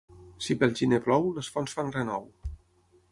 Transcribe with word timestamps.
Si 0.45 0.55
pel 0.61 0.73
gener 0.79 0.99
plou, 1.07 1.29
les 1.37 1.51
fonts 1.57 1.77
fan 1.81 1.93
renou. 1.99 2.27